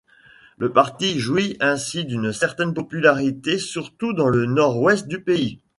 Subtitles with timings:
[0.57, 5.59] Le parti jouit ainsi d'une certaine popularité, surtout dans le nord-ouest du pays.